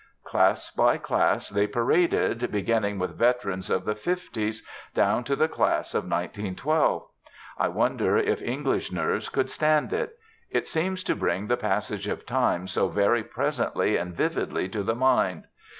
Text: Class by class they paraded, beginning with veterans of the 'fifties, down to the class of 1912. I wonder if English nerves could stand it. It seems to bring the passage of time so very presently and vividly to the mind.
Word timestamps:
Class 0.23 0.71
by 0.71 0.97
class 0.97 1.49
they 1.49 1.67
paraded, 1.67 2.51
beginning 2.51 2.97
with 2.97 3.15
veterans 3.19 3.69
of 3.69 3.85
the 3.85 3.93
'fifties, 3.93 4.65
down 4.95 5.23
to 5.25 5.35
the 5.35 5.47
class 5.47 5.93
of 5.93 6.05
1912. 6.05 7.07
I 7.59 7.67
wonder 7.67 8.17
if 8.17 8.41
English 8.41 8.91
nerves 8.91 9.29
could 9.29 9.51
stand 9.51 9.93
it. 9.93 10.17
It 10.49 10.67
seems 10.67 11.03
to 11.03 11.15
bring 11.15 11.45
the 11.45 11.55
passage 11.55 12.07
of 12.07 12.25
time 12.25 12.65
so 12.65 12.87
very 12.87 13.23
presently 13.23 13.95
and 13.95 14.15
vividly 14.15 14.67
to 14.69 14.81
the 14.81 14.95
mind. 14.95 15.43